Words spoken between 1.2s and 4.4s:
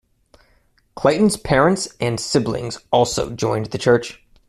parents and siblings also joined the church.